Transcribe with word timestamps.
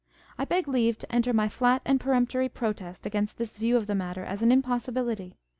I 0.35 0.45
beg 0.45 0.67
leave 0.67 0.97
to 0.97 1.11
enter 1.13 1.31
my 1.31 1.47
flat 1.47 1.83
and 1.85 1.99
peremptory 1.99 2.49
protest 2.49 3.05
against 3.05 3.37
this 3.37 3.57
view 3.59 3.77
of 3.77 3.85
the 3.85 3.93
matter, 3.93 4.25
as 4.25 4.41
an 4.41 4.51
impossibility. 4.51 5.37